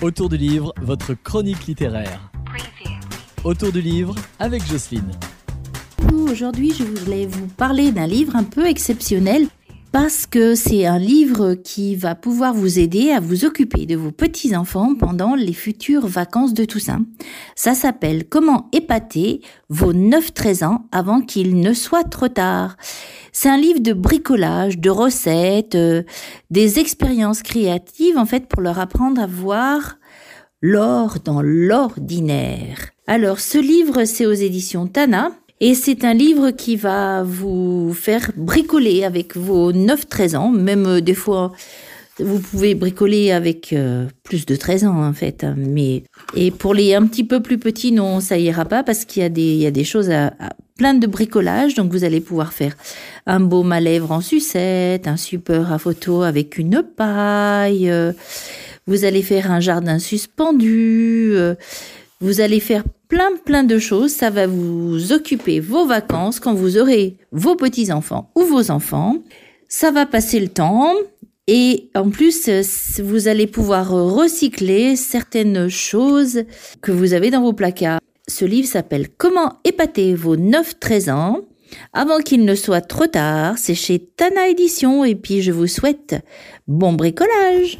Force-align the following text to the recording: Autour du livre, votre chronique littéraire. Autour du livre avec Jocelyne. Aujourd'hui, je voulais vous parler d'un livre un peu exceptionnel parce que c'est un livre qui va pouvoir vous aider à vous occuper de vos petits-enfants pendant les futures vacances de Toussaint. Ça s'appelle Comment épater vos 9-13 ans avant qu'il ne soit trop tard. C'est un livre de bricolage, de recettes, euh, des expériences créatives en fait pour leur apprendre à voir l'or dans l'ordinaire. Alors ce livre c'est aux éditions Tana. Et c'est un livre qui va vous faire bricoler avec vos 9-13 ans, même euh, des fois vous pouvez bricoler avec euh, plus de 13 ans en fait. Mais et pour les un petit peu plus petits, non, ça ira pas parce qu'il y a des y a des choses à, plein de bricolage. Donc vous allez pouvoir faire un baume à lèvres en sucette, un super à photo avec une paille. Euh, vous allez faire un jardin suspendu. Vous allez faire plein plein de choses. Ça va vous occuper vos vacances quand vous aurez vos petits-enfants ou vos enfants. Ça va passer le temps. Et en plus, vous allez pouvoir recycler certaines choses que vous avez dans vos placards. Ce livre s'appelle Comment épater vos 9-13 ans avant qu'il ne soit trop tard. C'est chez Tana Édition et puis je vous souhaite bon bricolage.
Autour 0.00 0.28
du 0.28 0.36
livre, 0.36 0.72
votre 0.80 1.14
chronique 1.14 1.66
littéraire. 1.66 2.30
Autour 3.42 3.72
du 3.72 3.80
livre 3.80 4.14
avec 4.38 4.64
Jocelyne. 4.64 5.10
Aujourd'hui, 6.12 6.72
je 6.72 6.84
voulais 6.84 7.26
vous 7.26 7.48
parler 7.48 7.90
d'un 7.90 8.06
livre 8.06 8.36
un 8.36 8.44
peu 8.44 8.68
exceptionnel 8.68 9.48
parce 9.92 10.26
que 10.26 10.54
c'est 10.54 10.86
un 10.86 10.98
livre 10.98 11.54
qui 11.54 11.96
va 11.96 12.14
pouvoir 12.14 12.52
vous 12.52 12.78
aider 12.78 13.10
à 13.10 13.20
vous 13.20 13.44
occuper 13.44 13.86
de 13.86 13.96
vos 13.96 14.10
petits-enfants 14.10 14.94
pendant 14.94 15.34
les 15.34 15.52
futures 15.52 16.06
vacances 16.06 16.52
de 16.52 16.64
Toussaint. 16.64 17.04
Ça 17.56 17.74
s'appelle 17.74 18.28
Comment 18.28 18.68
épater 18.72 19.40
vos 19.68 19.92
9-13 19.92 20.64
ans 20.64 20.84
avant 20.92 21.20
qu'il 21.20 21.60
ne 21.60 21.72
soit 21.72 22.04
trop 22.04 22.28
tard. 22.28 22.76
C'est 23.32 23.48
un 23.48 23.56
livre 23.56 23.80
de 23.80 23.92
bricolage, 23.92 24.78
de 24.78 24.90
recettes, 24.90 25.74
euh, 25.74 26.02
des 26.50 26.78
expériences 26.78 27.42
créatives 27.42 28.18
en 28.18 28.26
fait 28.26 28.46
pour 28.46 28.60
leur 28.60 28.78
apprendre 28.78 29.20
à 29.22 29.26
voir 29.26 29.96
l'or 30.60 31.18
dans 31.24 31.40
l'ordinaire. 31.40 32.90
Alors 33.06 33.40
ce 33.40 33.58
livre 33.58 34.04
c'est 34.04 34.26
aux 34.26 34.32
éditions 34.32 34.86
Tana. 34.86 35.32
Et 35.60 35.74
c'est 35.74 36.04
un 36.04 36.14
livre 36.14 36.50
qui 36.50 36.76
va 36.76 37.22
vous 37.24 37.92
faire 37.92 38.30
bricoler 38.36 39.04
avec 39.04 39.36
vos 39.36 39.72
9-13 39.72 40.36
ans, 40.36 40.50
même 40.50 40.86
euh, 40.86 41.00
des 41.00 41.14
fois 41.14 41.52
vous 42.20 42.40
pouvez 42.40 42.74
bricoler 42.74 43.30
avec 43.30 43.72
euh, 43.72 44.06
plus 44.24 44.46
de 44.46 44.56
13 44.56 44.84
ans 44.86 45.04
en 45.04 45.12
fait. 45.12 45.46
Mais 45.56 46.04
et 46.34 46.50
pour 46.50 46.74
les 46.74 46.94
un 46.94 47.06
petit 47.06 47.24
peu 47.24 47.40
plus 47.40 47.58
petits, 47.58 47.92
non, 47.92 48.20
ça 48.20 48.38
ira 48.38 48.64
pas 48.64 48.82
parce 48.82 49.04
qu'il 49.04 49.22
y 49.22 49.26
a 49.26 49.28
des 49.28 49.54
y 49.54 49.66
a 49.66 49.70
des 49.70 49.84
choses 49.84 50.10
à, 50.10 50.32
plein 50.76 50.94
de 50.94 51.06
bricolage. 51.06 51.74
Donc 51.74 51.90
vous 51.92 52.04
allez 52.04 52.20
pouvoir 52.20 52.52
faire 52.52 52.76
un 53.26 53.40
baume 53.40 53.72
à 53.72 53.80
lèvres 53.80 54.12
en 54.12 54.20
sucette, 54.20 55.06
un 55.06 55.16
super 55.16 55.72
à 55.72 55.78
photo 55.78 56.22
avec 56.22 56.58
une 56.58 56.82
paille. 56.82 57.90
Euh, 57.90 58.12
vous 58.86 59.04
allez 59.04 59.22
faire 59.22 59.50
un 59.50 59.60
jardin 59.60 59.98
suspendu. 59.98 61.34
Vous 62.20 62.40
allez 62.40 62.60
faire 62.60 62.84
plein 63.08 63.36
plein 63.44 63.64
de 63.64 63.78
choses. 63.78 64.12
Ça 64.12 64.30
va 64.30 64.46
vous 64.46 65.12
occuper 65.12 65.60
vos 65.60 65.86
vacances 65.86 66.40
quand 66.40 66.54
vous 66.54 66.78
aurez 66.78 67.16
vos 67.32 67.56
petits-enfants 67.56 68.30
ou 68.34 68.42
vos 68.42 68.70
enfants. 68.70 69.16
Ça 69.68 69.90
va 69.90 70.06
passer 70.06 70.40
le 70.40 70.48
temps. 70.48 70.92
Et 71.46 71.90
en 71.94 72.10
plus, 72.10 72.50
vous 73.00 73.26
allez 73.26 73.46
pouvoir 73.46 73.90
recycler 73.90 74.96
certaines 74.96 75.68
choses 75.68 76.44
que 76.82 76.92
vous 76.92 77.14
avez 77.14 77.30
dans 77.30 77.40
vos 77.40 77.54
placards. 77.54 78.00
Ce 78.28 78.44
livre 78.44 78.68
s'appelle 78.68 79.08
Comment 79.16 79.54
épater 79.64 80.14
vos 80.14 80.36
9-13 80.36 81.10
ans 81.10 81.40
avant 81.92 82.18
qu'il 82.18 82.44
ne 82.44 82.54
soit 82.54 82.80
trop 82.80 83.06
tard. 83.06 83.56
C'est 83.56 83.74
chez 83.74 83.98
Tana 83.98 84.48
Édition 84.48 85.04
et 85.04 85.14
puis 85.14 85.42
je 85.42 85.52
vous 85.52 85.66
souhaite 85.66 86.16
bon 86.66 86.92
bricolage. 86.92 87.78